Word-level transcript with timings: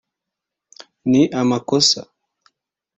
ni 1.09 1.21
amakosa 1.39 2.01